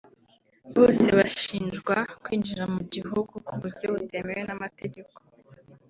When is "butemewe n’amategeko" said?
3.93-5.17